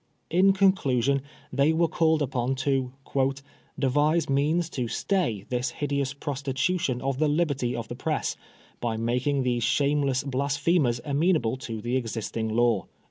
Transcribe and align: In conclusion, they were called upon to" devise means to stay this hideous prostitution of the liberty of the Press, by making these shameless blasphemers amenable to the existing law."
In 0.31 0.53
conclusion, 0.53 1.21
they 1.53 1.73
were 1.73 1.87
called 1.87 2.23
upon 2.23 2.55
to" 2.65 2.91
devise 3.79 4.27
means 4.31 4.67
to 4.71 4.87
stay 4.87 5.45
this 5.49 5.69
hideous 5.69 6.11
prostitution 6.15 7.03
of 7.03 7.19
the 7.19 7.27
liberty 7.27 7.75
of 7.75 7.87
the 7.87 7.93
Press, 7.95 8.35
by 8.79 8.97
making 8.97 9.43
these 9.43 9.63
shameless 9.63 10.23
blasphemers 10.23 11.01
amenable 11.05 11.55
to 11.57 11.81
the 11.81 11.97
existing 11.97 12.49
law." 12.49 12.85